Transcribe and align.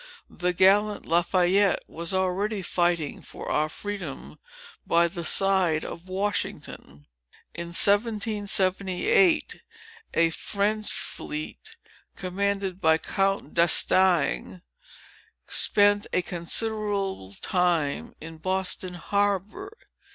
The 0.31 0.51
gallant 0.51 1.05
Lafayette 1.07 1.83
was 1.87 2.11
already 2.11 2.63
fighting 2.63 3.21
for 3.21 3.51
our 3.51 3.69
freedom, 3.69 4.39
by 4.87 5.07
the 5.07 5.23
side 5.23 5.85
of 5.85 6.09
Washington. 6.09 7.05
In 7.53 7.67
1778, 7.67 9.61
a 10.15 10.31
French 10.31 10.91
fleet, 10.91 11.75
commanded 12.15 12.81
by 12.81 12.97
Count 12.97 13.53
d'Estaing, 13.53 14.63
spent 15.45 16.07
a 16.13 16.23
considerable 16.23 17.35
time 17.39 18.15
in 18.19 18.39
Boston 18.39 18.95
Harbor. 18.95 19.77